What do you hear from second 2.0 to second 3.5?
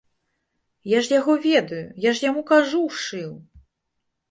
я ж яму кажух шыў!